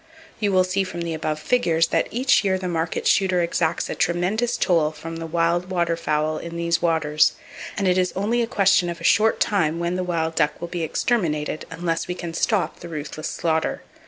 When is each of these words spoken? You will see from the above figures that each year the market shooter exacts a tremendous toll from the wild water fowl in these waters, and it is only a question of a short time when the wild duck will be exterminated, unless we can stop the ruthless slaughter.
You 0.39 0.51
will 0.51 0.63
see 0.63 0.83
from 0.83 1.01
the 1.01 1.13
above 1.13 1.39
figures 1.39 1.85
that 1.89 2.07
each 2.09 2.43
year 2.43 2.57
the 2.57 2.67
market 2.67 3.05
shooter 3.05 3.43
exacts 3.43 3.87
a 3.87 3.93
tremendous 3.93 4.57
toll 4.57 4.89
from 4.89 5.17
the 5.17 5.27
wild 5.27 5.69
water 5.69 5.95
fowl 5.95 6.39
in 6.39 6.57
these 6.57 6.81
waters, 6.81 7.33
and 7.77 7.87
it 7.87 7.99
is 7.99 8.11
only 8.15 8.41
a 8.41 8.47
question 8.47 8.89
of 8.89 8.99
a 8.99 9.03
short 9.03 9.39
time 9.39 9.77
when 9.77 9.97
the 9.97 10.03
wild 10.03 10.33
duck 10.33 10.59
will 10.59 10.69
be 10.69 10.81
exterminated, 10.81 11.65
unless 11.69 12.07
we 12.07 12.15
can 12.15 12.33
stop 12.33 12.79
the 12.79 12.89
ruthless 12.89 13.27
slaughter. 13.29 13.83